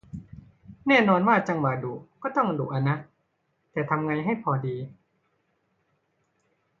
[0.87, 1.93] แน่นอนว่าจังหวะดุ
[2.23, 2.97] ก็ต้องดุอะนะ
[3.71, 4.75] แต่ทำไงให้พอดี